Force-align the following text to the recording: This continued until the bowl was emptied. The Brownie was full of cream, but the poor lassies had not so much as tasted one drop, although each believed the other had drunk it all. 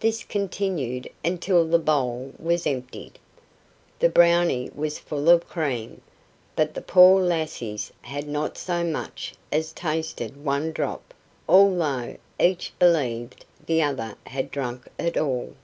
This 0.00 0.24
continued 0.24 1.08
until 1.24 1.64
the 1.64 1.78
bowl 1.78 2.32
was 2.36 2.66
emptied. 2.66 3.16
The 4.00 4.08
Brownie 4.08 4.72
was 4.74 4.98
full 4.98 5.28
of 5.28 5.48
cream, 5.48 6.00
but 6.56 6.74
the 6.74 6.82
poor 6.82 7.22
lassies 7.22 7.92
had 8.02 8.26
not 8.26 8.58
so 8.58 8.82
much 8.82 9.34
as 9.52 9.72
tasted 9.72 10.44
one 10.44 10.72
drop, 10.72 11.14
although 11.48 12.16
each 12.40 12.72
believed 12.80 13.44
the 13.64 13.82
other 13.84 14.16
had 14.26 14.50
drunk 14.50 14.88
it 14.98 15.16
all. 15.16 15.54